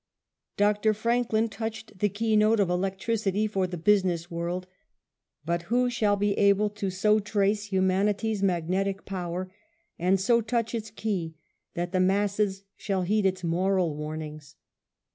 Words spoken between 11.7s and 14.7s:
that the masses shall heed its moral warnings